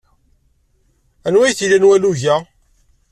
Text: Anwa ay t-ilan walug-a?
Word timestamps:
Anwa 1.27 1.43
ay 1.47 1.53
t-ilan 1.57 1.87
walug-a? 1.89 2.35